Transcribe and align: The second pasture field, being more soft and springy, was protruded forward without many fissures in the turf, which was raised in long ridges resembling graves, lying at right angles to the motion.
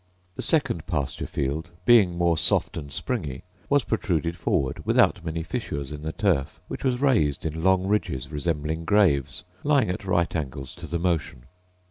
The 0.35 0.41
second 0.41 0.87
pasture 0.87 1.27
field, 1.27 1.69
being 1.85 2.17
more 2.17 2.35
soft 2.35 2.75
and 2.75 2.91
springy, 2.91 3.43
was 3.69 3.83
protruded 3.83 4.35
forward 4.35 4.83
without 4.83 5.23
many 5.23 5.43
fissures 5.43 5.91
in 5.91 6.01
the 6.01 6.11
turf, 6.11 6.59
which 6.67 6.83
was 6.83 7.01
raised 7.01 7.45
in 7.45 7.63
long 7.63 7.85
ridges 7.85 8.31
resembling 8.31 8.83
graves, 8.83 9.43
lying 9.63 9.91
at 9.91 10.03
right 10.03 10.35
angles 10.35 10.73
to 10.77 10.87
the 10.87 10.97
motion. 10.97 11.43